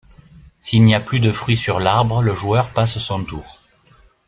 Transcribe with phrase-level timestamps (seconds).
[0.59, 3.61] S'il n'y a plus de fruit sur l'arbre, le joueur passe son tour.